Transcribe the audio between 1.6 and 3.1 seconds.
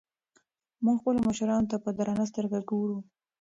ته په درنه سترګه ګورو.